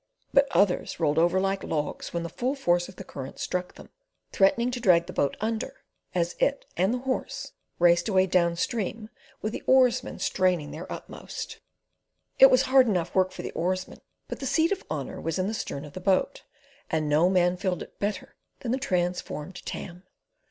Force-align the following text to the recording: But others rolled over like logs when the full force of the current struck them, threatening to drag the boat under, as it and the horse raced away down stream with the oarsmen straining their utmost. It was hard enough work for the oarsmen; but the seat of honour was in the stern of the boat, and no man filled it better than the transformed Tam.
But 0.33 0.47
others 0.49 0.99
rolled 0.99 1.19
over 1.19 1.39
like 1.39 1.63
logs 1.63 2.11
when 2.11 2.23
the 2.23 2.29
full 2.29 2.55
force 2.55 2.89
of 2.89 2.95
the 2.95 3.03
current 3.03 3.37
struck 3.37 3.75
them, 3.75 3.91
threatening 4.31 4.71
to 4.71 4.79
drag 4.79 5.05
the 5.05 5.13
boat 5.13 5.37
under, 5.39 5.83
as 6.15 6.35
it 6.39 6.65
and 6.75 6.91
the 6.91 6.97
horse 7.05 7.51
raced 7.77 8.09
away 8.09 8.25
down 8.25 8.55
stream 8.55 9.11
with 9.43 9.53
the 9.53 9.61
oarsmen 9.67 10.17
straining 10.17 10.71
their 10.71 10.91
utmost. 10.91 11.59
It 12.39 12.49
was 12.49 12.63
hard 12.63 12.87
enough 12.87 13.13
work 13.13 13.31
for 13.31 13.43
the 13.43 13.51
oarsmen; 13.53 14.01
but 14.27 14.39
the 14.39 14.47
seat 14.47 14.71
of 14.71 14.83
honour 14.89 15.21
was 15.21 15.37
in 15.37 15.45
the 15.45 15.53
stern 15.53 15.85
of 15.85 15.93
the 15.93 15.99
boat, 16.01 16.45
and 16.89 17.07
no 17.07 17.29
man 17.29 17.55
filled 17.55 17.83
it 17.83 17.99
better 17.99 18.35
than 18.61 18.71
the 18.71 18.79
transformed 18.79 19.63
Tam. 19.67 20.01